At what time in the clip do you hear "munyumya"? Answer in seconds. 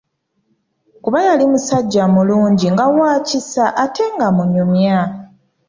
4.35-4.99